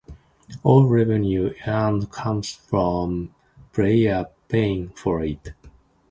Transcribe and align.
All 0.63 0.87
revenues 0.87 1.53
earned 1.67 2.11
come 2.11 2.41
from 2.41 3.35
players 3.71 4.25
paying 4.47 4.89
for 4.95 5.23
it. 5.23 5.53